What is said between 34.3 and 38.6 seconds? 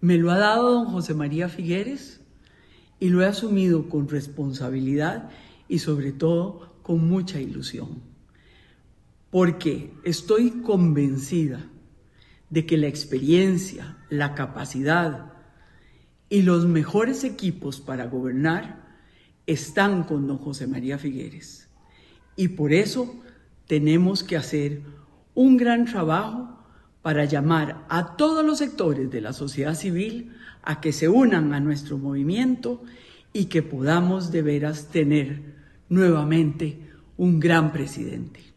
de veras tener nuevamente un gran presidente.